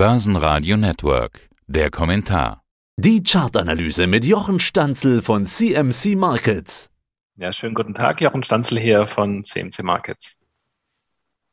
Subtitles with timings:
[0.00, 1.50] Börsenradio Network.
[1.66, 2.62] Der Kommentar.
[2.96, 6.90] Die Chartanalyse mit Jochen Stanzel von CMC Markets.
[7.36, 10.36] Ja, schönen guten Tag, Jochen Stanzel hier von CMC Markets.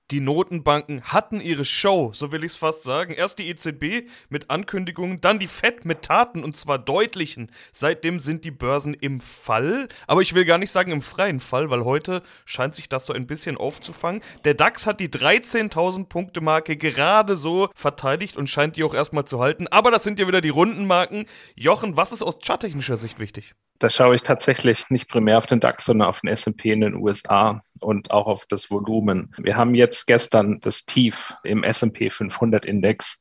[0.09, 3.11] Die Notenbanken hatten ihre Show, so will ich es fast sagen.
[3.11, 7.51] Erst die EZB mit Ankündigungen, dann die FED mit Taten und zwar deutlichen.
[7.73, 11.69] Seitdem sind die Börsen im Fall, aber ich will gar nicht sagen im freien Fall,
[11.69, 14.21] weil heute scheint sich das so ein bisschen aufzufangen.
[14.45, 19.25] Der DAX hat die 13.000 Punkte Marke gerade so verteidigt und scheint die auch erstmal
[19.25, 19.67] zu halten.
[19.67, 21.25] Aber das sind ja wieder die Rundenmarken.
[21.55, 23.55] Jochen, was ist aus charttechnischer Sicht wichtig?
[23.79, 26.95] Da schaue ich tatsächlich nicht primär auf den DAX, sondern auf den S&P in den
[26.95, 29.31] USA und auch auf das Volumen.
[29.37, 33.17] Wir haben jetzt gestern das Tief im S&P 500 Index.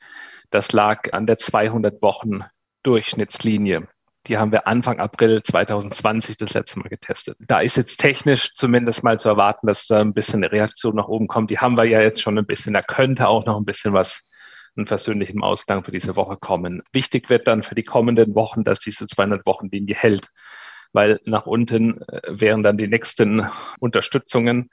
[0.50, 2.41] Das lag an der 200 Wochen
[2.84, 3.87] Durchschnittslinie.
[4.27, 7.36] Die haben wir Anfang April 2020 das letzte Mal getestet.
[7.41, 11.06] Da ist jetzt technisch zumindest mal zu erwarten, dass da ein bisschen eine Reaktion nach
[11.06, 11.50] oben kommt.
[11.50, 12.75] Die haben wir ja jetzt schon ein bisschen.
[12.75, 14.23] Da könnte auch noch ein bisschen was
[14.76, 16.82] einen versöhnlichen Ausgang für diese Woche kommen.
[16.92, 20.28] Wichtig wird dann für die kommenden Wochen, dass diese 200-Wochen-Linie hält,
[20.92, 23.46] weil nach unten äh, wären dann die nächsten
[23.80, 24.70] Unterstützungen,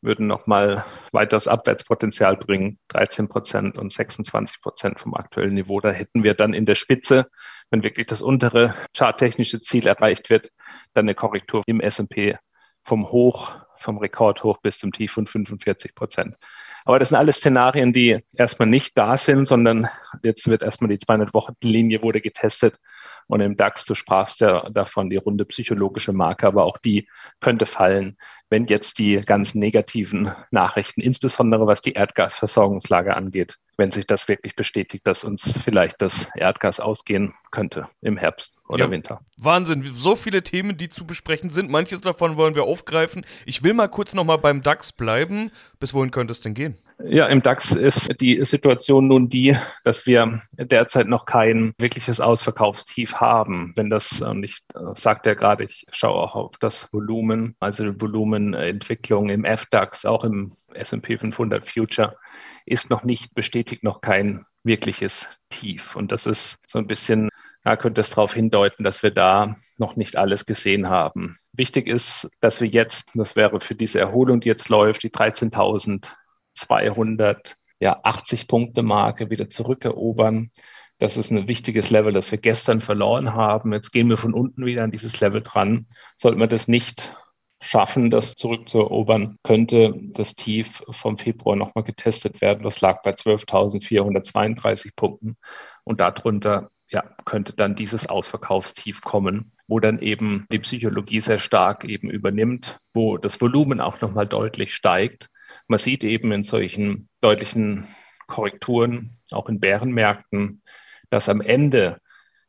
[0.00, 5.80] würden nochmal weiteres Abwärtspotenzial bringen, 13 Prozent und 26 Prozent vom aktuellen Niveau.
[5.80, 7.26] Da hätten wir dann in der Spitze,
[7.70, 10.50] wenn wirklich das untere charttechnische Ziel erreicht wird,
[10.92, 12.36] dann eine Korrektur im S&P
[12.82, 16.36] vom Hoch, vom Rekordhoch bis zum Tief von 45 Prozent.
[16.84, 19.88] Aber das sind alles Szenarien, die erstmal nicht da sind, sondern
[20.22, 22.78] jetzt wird erstmal die 200-Wochen-Linie wurde getestet.
[23.26, 27.08] Und im DAX, du sprachst ja davon, die runde psychologische Marke, aber auch die
[27.40, 28.18] könnte fallen,
[28.50, 34.56] wenn jetzt die ganz negativen Nachrichten, insbesondere was die Erdgasversorgungslage angeht, wenn sich das wirklich
[34.56, 39.20] bestätigt, dass uns vielleicht das Erdgas ausgehen könnte im Herbst oder ja, Winter.
[39.36, 41.70] Wahnsinn, so viele Themen, die zu besprechen sind.
[41.70, 43.24] Manches davon wollen wir aufgreifen.
[43.46, 45.50] Ich will mal kurz nochmal beim DAX bleiben.
[45.80, 46.78] Bis wohin könnte es denn gehen?
[47.02, 53.14] Ja, im DAX ist die Situation nun die, dass wir derzeit noch kein wirkliches Ausverkaufstief
[53.14, 53.72] haben.
[53.74, 54.58] Wenn das, und ich
[54.92, 60.24] sagte ja gerade, ich schaue auch auf das Volumen, also die Volumenentwicklung im FDAX, auch
[60.24, 62.16] im S&P 500 Future,
[62.64, 65.96] ist noch nicht bestätigt, noch kein wirkliches Tief.
[65.96, 67.28] Und das ist so ein bisschen
[67.64, 71.38] da könnte es darauf hindeuten, dass wir da noch nicht alles gesehen haben.
[71.54, 76.10] Wichtig ist, dass wir jetzt, das wäre für diese Erholung, die jetzt läuft, die 13.000
[76.54, 78.00] 280 ja,
[78.46, 80.50] Punkte Marke wieder zurückerobern.
[80.98, 83.72] Das ist ein wichtiges Level, das wir gestern verloren haben.
[83.72, 85.86] Jetzt gehen wir von unten wieder an dieses Level dran.
[86.16, 87.12] Sollten wir das nicht
[87.60, 92.62] schaffen, das zurückzuerobern, könnte das Tief vom Februar nochmal getestet werden.
[92.62, 95.36] Das lag bei 12.432 Punkten.
[95.82, 101.84] Und darunter ja, könnte dann dieses Ausverkaufstief kommen, wo dann eben die Psychologie sehr stark
[101.84, 105.28] eben übernimmt, wo das Volumen auch nochmal deutlich steigt
[105.68, 107.86] man sieht eben in solchen deutlichen
[108.26, 110.62] Korrekturen, auch in Bärenmärkten,
[111.10, 112.00] dass am Ende,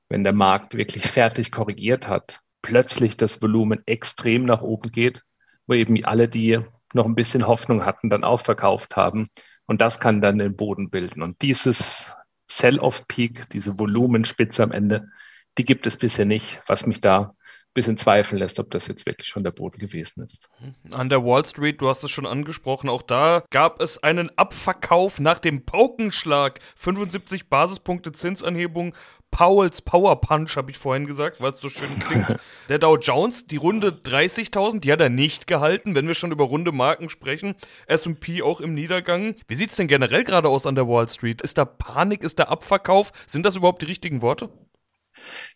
[0.09, 5.23] wenn der Markt wirklich fertig korrigiert hat, plötzlich das Volumen extrem nach oben geht,
[5.67, 6.59] wo eben alle, die
[6.93, 9.29] noch ein bisschen Hoffnung hatten, dann auch verkauft haben.
[9.65, 11.21] Und das kann dann den Boden bilden.
[11.21, 12.11] Und dieses
[12.49, 15.09] Sell-off-Peak, diese Volumenspitze am Ende,
[15.57, 17.35] die gibt es bisher nicht, was mich da
[17.75, 20.49] bisschen zweifeln lässt, ob das jetzt wirklich schon der Boden gewesen ist.
[20.91, 25.19] An der Wall Street, du hast es schon angesprochen, auch da gab es einen Abverkauf
[25.19, 26.59] nach dem Paukenschlag.
[26.77, 28.95] 75 Basispunkte Zinsanhebung.
[29.29, 32.37] Powells Power Punch, habe ich vorhin gesagt, weil es so schön klingt.
[32.69, 36.45] Der Dow Jones, die Runde 30.000, die hat er nicht gehalten, wenn wir schon über
[36.45, 37.55] runde Marken sprechen.
[37.87, 39.35] S&P auch im Niedergang.
[39.47, 41.41] Wie sieht es denn generell gerade aus an der Wall Street?
[41.41, 43.11] Ist da Panik, ist da Abverkauf?
[43.27, 44.49] Sind das überhaupt die richtigen Worte?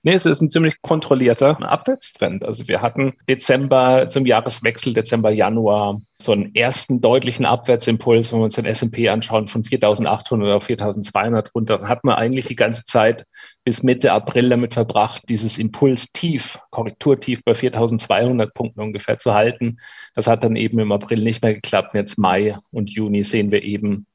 [0.03, 2.46] Nee, es ist ein ziemlich kontrollierter Abwärtstrend.
[2.46, 8.46] Also wir hatten Dezember zum Jahreswechsel, Dezember, Januar, so einen ersten deutlichen Abwärtsimpuls, wenn wir
[8.46, 11.78] uns den S&P anschauen, von 4.800 auf 4.200 runter.
[11.80, 13.25] Dann hat man eigentlich die ganze Zeit
[13.63, 19.78] bis Mitte April damit verbracht, dieses Impulstief, Korrekturtief bei 4.200 Punkten ungefähr zu halten.
[20.16, 21.94] Das hat dann eben im April nicht mehr geklappt.
[21.94, 24.07] Jetzt Mai und Juni sehen wir eben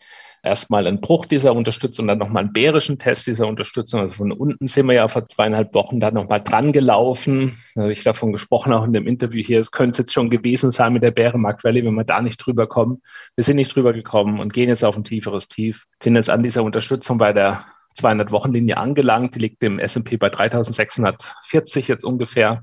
[0.44, 4.00] erstmal einen Bruch dieser Unterstützung, dann nochmal einen bärischen Test dieser Unterstützung.
[4.00, 7.56] Also von unten sind wir ja vor zweieinhalb Wochen da nochmal dran gelaufen.
[7.74, 9.60] Da habe ich davon gesprochen, auch in dem Interview hier.
[9.60, 12.66] Es könnte jetzt schon gewesen sein mit der Bärenmarkt Rally, wenn wir da nicht drüber
[12.66, 13.02] kommen.
[13.36, 15.86] Wir sind nicht drüber gekommen und gehen jetzt auf ein tieferes Tief.
[16.02, 17.64] Sind jetzt an dieser Unterstützung bei der
[17.98, 19.34] 200-Wochen-Linie angelangt.
[19.34, 22.62] Die liegt im S&P bei 3640 jetzt ungefähr.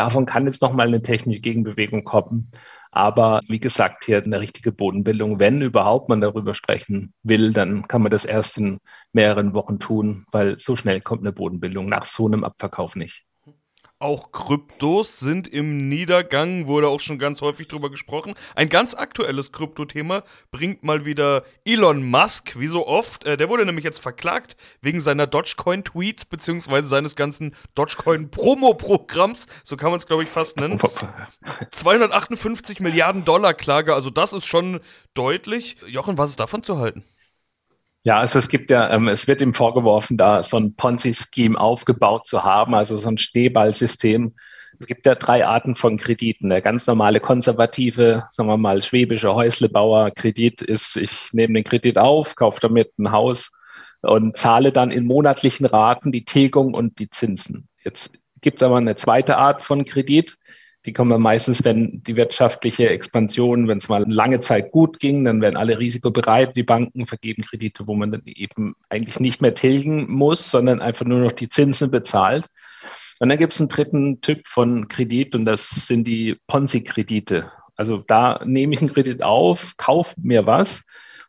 [0.00, 2.50] Davon kann jetzt nochmal eine technische Gegenbewegung kommen.
[2.90, 5.38] Aber wie gesagt, hier eine richtige Bodenbildung.
[5.38, 8.80] Wenn überhaupt man darüber sprechen will, dann kann man das erst in
[9.12, 13.26] mehreren Wochen tun, weil so schnell kommt eine Bodenbildung nach so einem Abverkauf nicht.
[14.02, 18.34] Auch Kryptos sind im Niedergang, wurde auch schon ganz häufig drüber gesprochen.
[18.54, 23.26] Ein ganz aktuelles Kryptothema bringt mal wieder Elon Musk, wie so oft.
[23.26, 29.46] Äh, der wurde nämlich jetzt verklagt wegen seiner Dogecoin-Tweets beziehungsweise seines ganzen Dogecoin-Promo-Programms.
[29.64, 30.80] So kann man es, glaube ich, fast nennen.
[31.70, 34.80] 258 Milliarden Dollar Klage, also das ist schon
[35.12, 35.76] deutlich.
[35.86, 37.04] Jochen, was ist davon zu halten?
[38.02, 42.26] Ja, also es gibt ja, ähm, es wird ihm vorgeworfen, da so ein Ponzi-Scheme aufgebaut
[42.26, 44.34] zu haben, also so ein Schneeballsystem.
[44.78, 46.48] Es gibt ja drei Arten von Krediten.
[46.48, 52.36] Der ganz normale konservative, sagen wir mal, schwäbische Häuslebauer-Kredit ist, ich nehme den Kredit auf,
[52.36, 53.50] kaufe damit ein Haus
[54.00, 57.68] und zahle dann in monatlichen Raten die Tilgung und die Zinsen.
[57.84, 60.36] Jetzt gibt es aber eine zweite Art von Kredit.
[60.86, 65.42] Die kommen meistens, wenn die wirtschaftliche Expansion, wenn es mal lange Zeit gut ging, dann
[65.42, 66.56] werden alle risikobereit.
[66.56, 71.04] Die Banken vergeben Kredite, wo man dann eben eigentlich nicht mehr tilgen muss, sondern einfach
[71.04, 72.46] nur noch die Zinsen bezahlt.
[73.18, 77.52] Und dann gibt es einen dritten Typ von Kredit und das sind die Ponzi-Kredite.
[77.76, 80.82] Also da nehme ich einen Kredit auf, kaufe mir was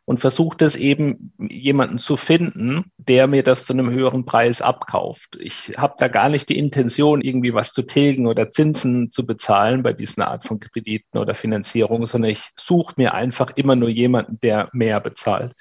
[0.04, 5.36] und versucht es eben jemanden zu finden, der mir das zu einem höheren Preis abkauft.
[5.40, 9.82] Ich habe da gar nicht die Intention, irgendwie was zu tilgen oder Zinsen zu bezahlen
[9.82, 14.38] bei diesen Art von Krediten oder Finanzierung, sondern ich suche mir einfach immer nur jemanden,
[14.40, 15.52] der mehr bezahlt.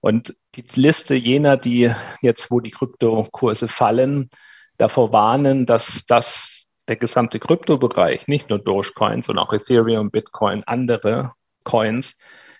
[0.00, 1.90] Und die Liste jener, die
[2.20, 4.28] jetzt, wo die Kryptokurse fallen,
[4.76, 11.32] davor warnen, dass das der gesamte Kryptobereich, nicht nur Dogecoin, sondern auch Ethereum, Bitcoin, andere
[11.64, 12.14] Coins,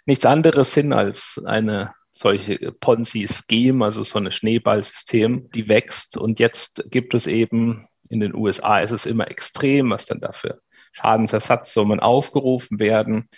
[0.07, 6.17] nichts anderes sind als eine solche Ponzi-Scheme, also so ein Schneeballsystem, die wächst.
[6.17, 10.61] Und jetzt gibt es eben in den USA ist es immer extrem, was dann dafür
[10.93, 13.29] Schadensersatzsummen aufgerufen werden.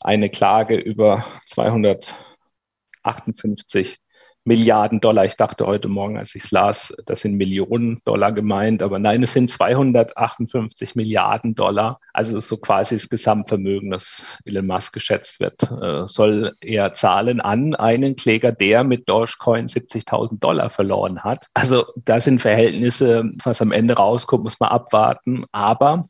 [0.00, 3.98] Eine Klage über 258
[4.46, 5.24] Milliarden Dollar.
[5.24, 9.22] Ich dachte heute Morgen, als ich es las, das sind Millionen Dollar gemeint, aber nein,
[9.22, 11.98] es sind 258 Milliarden Dollar.
[12.12, 17.74] Also so quasi das Gesamtvermögen, das Elon Musk geschätzt wird, äh, soll er zahlen an
[17.74, 21.46] einen Kläger, der mit Dogecoin 70.000 Dollar verloren hat.
[21.54, 25.44] Also das sind Verhältnisse, was am Ende rauskommt, muss man abwarten.
[25.52, 26.04] Aber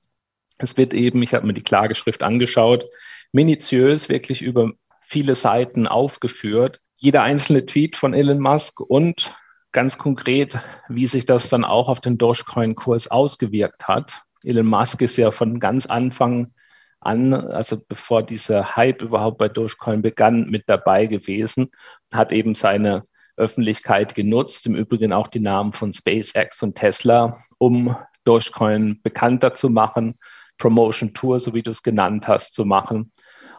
[0.58, 2.84] es wird eben, ich habe mir die Klageschrift angeschaut,
[3.31, 4.72] minutiös wirklich über
[5.02, 9.35] viele Seiten aufgeführt, jeder einzelne Tweet von Elon Musk und
[9.73, 10.58] ganz konkret,
[10.88, 14.23] wie sich das dann auch auf den Dogecoin-Kurs ausgewirkt hat.
[14.43, 16.52] Elon Musk ist ja von ganz Anfang
[17.00, 21.70] an, also bevor dieser Hype überhaupt bei Dogecoin begann, mit dabei gewesen,
[22.12, 23.02] hat eben seine
[23.37, 29.69] Öffentlichkeit genutzt, im Übrigen auch die Namen von SpaceX und Tesla, um Dogecoin bekannter zu
[29.69, 30.19] machen,
[30.56, 33.12] Promotion Tour, so wie du es genannt hast, zu machen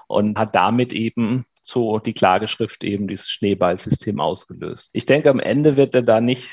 [0.08, 4.90] und hat damit eben so die Klageschrift eben dieses Schneeballsystem ausgelöst.
[4.94, 6.50] Ich denke, am Ende wird er da nicht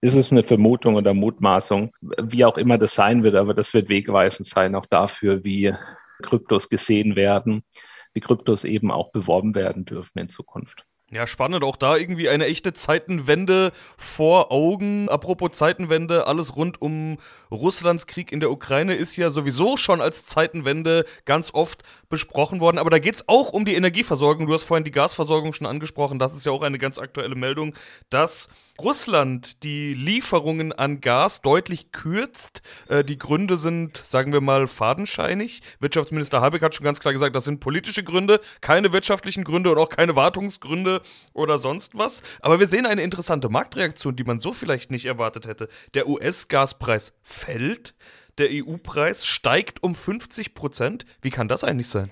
[0.00, 3.88] ist es eine Vermutung oder Mutmaßung, wie auch immer das sein wird, aber das wird
[3.88, 5.74] wegweisend sein, auch dafür, wie
[6.22, 7.64] Kryptos gesehen werden,
[8.12, 10.84] wie Kryptos eben auch beworben werden dürfen in Zukunft.
[11.12, 11.62] Ja, spannend.
[11.62, 15.08] Auch da irgendwie eine echte Zeitenwende vor Augen.
[15.08, 17.18] Apropos Zeitenwende, alles rund um
[17.48, 22.78] Russlands Krieg in der Ukraine ist ja sowieso schon als Zeitenwende ganz oft besprochen worden.
[22.78, 24.46] Aber da geht es auch um die Energieversorgung.
[24.46, 26.18] Du hast vorhin die Gasversorgung schon angesprochen.
[26.18, 27.74] Das ist ja auch eine ganz aktuelle Meldung,
[28.10, 28.48] dass
[28.80, 32.62] Russland die Lieferungen an Gas deutlich kürzt.
[32.88, 35.62] Äh, die Gründe sind, sagen wir mal, fadenscheinig.
[35.80, 39.78] Wirtschaftsminister Habeck hat schon ganz klar gesagt, das sind politische Gründe, keine wirtschaftlichen Gründe und
[39.78, 41.02] auch keine Wartungsgründe
[41.32, 42.22] oder sonst was.
[42.40, 45.68] Aber wir sehen eine interessante Marktreaktion, die man so vielleicht nicht erwartet hätte.
[45.94, 47.94] Der US-Gaspreis fällt,
[48.38, 51.06] der EU-Preis steigt um 50 Prozent.
[51.22, 52.10] Wie kann das eigentlich sein?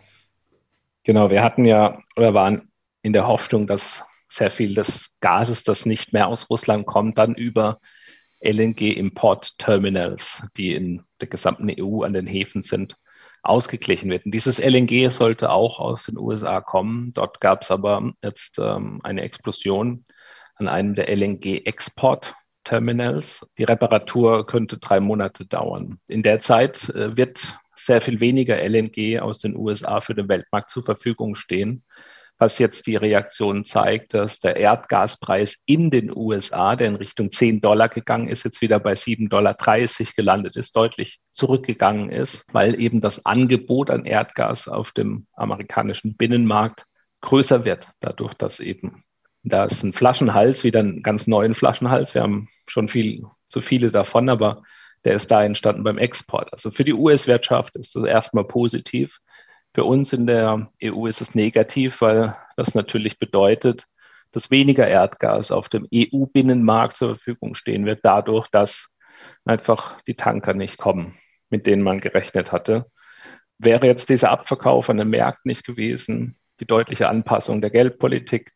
[1.05, 2.71] Genau, wir hatten ja oder waren
[3.03, 4.05] in der Hoffnung, dass
[4.35, 7.81] sehr viel des Gases, das nicht mehr aus Russland kommt, dann über
[8.41, 12.97] LNG-Import-Terminals, die in der gesamten EU an den Häfen sind,
[13.43, 14.27] ausgeglichen wird.
[14.27, 17.13] Und dieses LNG sollte auch aus den USA kommen.
[17.15, 20.05] Dort gab es aber jetzt ähm, eine Explosion
[20.57, 23.47] an einem der LNG-Export-Terminals.
[23.59, 25.99] Die Reparatur könnte drei Monate dauern.
[26.07, 30.71] In der Zeit äh, wird sehr viel weniger LNG aus den USA für den Weltmarkt
[30.71, 31.83] zur Verfügung stehen
[32.45, 37.63] was jetzt die Reaktion zeigt, dass der Erdgaspreis in den USA, der in Richtung 10
[37.63, 39.57] Dollar gegangen ist, jetzt wieder bei 7,30 Dollar
[40.15, 46.85] gelandet ist, deutlich zurückgegangen ist, weil eben das Angebot an Erdgas auf dem amerikanischen Binnenmarkt
[47.23, 49.05] größer wird, dadurch, dass eben
[49.43, 52.15] da ist ein Flaschenhals, wieder einen ganz neuen Flaschenhals.
[52.15, 54.63] Wir haben schon viel zu viele davon, aber
[55.05, 56.53] der ist da entstanden beim Export.
[56.53, 59.19] Also für die US-Wirtschaft ist das erstmal positiv.
[59.75, 63.87] Für uns in der EU ist es negativ, weil das natürlich bedeutet,
[64.31, 68.89] dass weniger Erdgas auf dem EU-Binnenmarkt zur Verfügung stehen wird, dadurch, dass
[69.45, 71.15] einfach die Tanker nicht kommen,
[71.51, 72.87] mit denen man gerechnet hatte.
[73.59, 78.53] Wäre jetzt dieser Abverkauf an den Märkten nicht gewesen, die deutliche Anpassung der Geldpolitik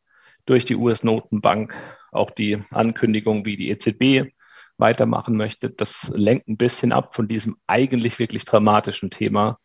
[0.46, 1.76] durch die US-Notenbank,
[2.12, 4.32] auch die Ankündigung, wie die EZB
[4.76, 9.58] weitermachen möchte, das lenkt ein bisschen ab von diesem eigentlich wirklich dramatischen Thema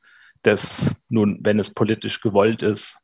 [0.45, 2.97] des, nun, wenn es politisch gewollt ist,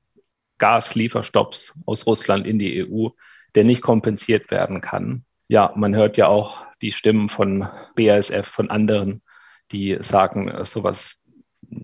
[0.58, 3.10] Gaslieferstopps aus Russland in die EU,
[3.56, 5.26] der nicht kompensiert werden kann.
[5.48, 9.24] Ja, man hört ja auch die Stimmen von BASF, von anderen,
[9.72, 11.16] die sagen, sowas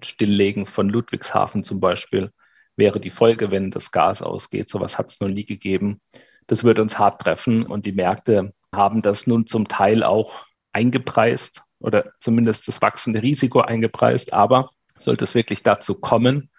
[0.03, 2.31] Stilllegen von Ludwigshafen zum Beispiel
[2.75, 4.69] wäre die Folge, wenn das Gas ausgeht.
[4.69, 6.01] Sowas hat es noch nie gegeben.
[6.47, 11.63] Das wird uns hart treffen und die Märkte haben das nun zum Teil auch eingepreist
[11.79, 14.33] oder zumindest das wachsende Risiko eingepreist.
[14.33, 14.67] Aber
[14.99, 16.49] sollte es wirklich dazu kommen,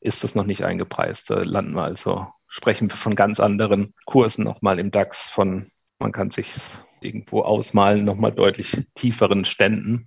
[0.00, 1.30] ist das noch nicht eingepreist.
[1.30, 6.12] Da landen wir also, sprechen wir von ganz anderen Kursen nochmal im DAX von, man
[6.12, 6.52] kann sich
[7.00, 10.06] irgendwo ausmalen, nochmal deutlich tieferen Ständen.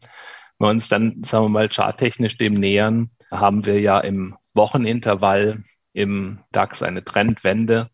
[0.57, 5.63] Wenn wir uns dann, sagen wir mal, charttechnisch dem nähern, haben wir ja im Wochenintervall
[5.93, 7.89] im DAX eine Trendwende,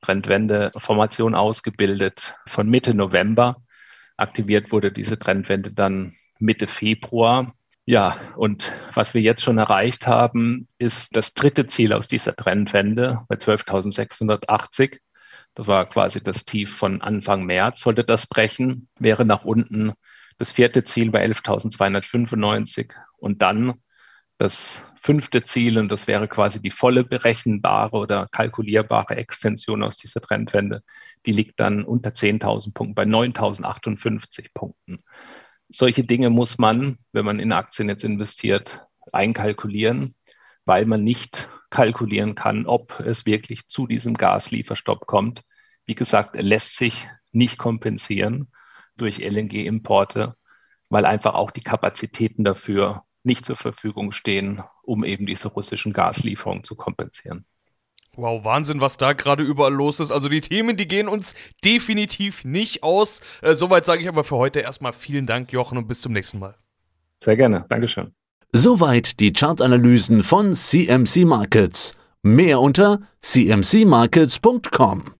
[0.00, 3.62] Trendwende-Formation ausgebildet von Mitte November.
[4.16, 7.54] Aktiviert wurde diese Trendwende dann Mitte Februar.
[7.84, 13.24] Ja, und was wir jetzt schon erreicht haben, ist das dritte Ziel aus dieser Trendwende
[13.28, 14.98] bei 12.680.
[15.54, 17.80] Das war quasi das Tief von Anfang März.
[17.80, 19.94] Sollte das brechen, wäre nach unten
[20.38, 23.74] das vierte Ziel bei 11.295 und dann
[24.38, 30.20] das fünfte Ziel, und das wäre quasi die volle berechenbare oder kalkulierbare Extension aus dieser
[30.20, 30.82] Trendwende,
[31.26, 35.02] die liegt dann unter 10.000 Punkten bei 9.058 Punkten
[35.72, 40.14] solche Dinge muss man, wenn man in Aktien jetzt investiert, einkalkulieren,
[40.64, 45.42] weil man nicht kalkulieren kann, ob es wirklich zu diesem Gaslieferstopp kommt.
[45.86, 48.52] Wie gesagt, er lässt sich nicht kompensieren
[48.96, 50.36] durch LNG-Importe,
[50.90, 56.64] weil einfach auch die Kapazitäten dafür nicht zur Verfügung stehen, um eben diese russischen Gaslieferungen
[56.64, 57.46] zu kompensieren.
[58.14, 60.10] Wow, Wahnsinn, was da gerade überall los ist.
[60.10, 63.20] Also die Themen, die gehen uns definitiv nicht aus.
[63.40, 66.38] Äh, soweit sage ich aber für heute erstmal vielen Dank, Jochen, und bis zum nächsten
[66.38, 66.54] Mal.
[67.24, 68.12] Sehr gerne, Dankeschön.
[68.52, 71.94] Soweit die Chartanalysen von CMC Markets.
[72.22, 75.14] Mehr unter cmcmarkets.com.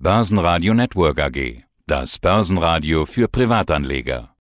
[0.00, 1.62] Börsenradio Network AG.
[1.86, 4.34] Das Börsenradio für Privatanleger.